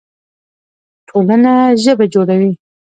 [1.07, 1.53] ټولنه
[1.83, 2.51] ژبه جوړوي.